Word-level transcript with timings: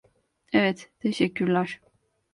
Evet, 0.53 0.91
teşekkürler. 0.99 1.79